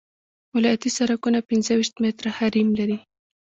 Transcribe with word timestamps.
ولایتي 0.55 0.89
سرکونه 0.97 1.39
پنځه 1.49 1.71
ویشت 1.77 1.95
متره 2.01 2.31
حریم 2.37 2.69
لري 2.79 2.97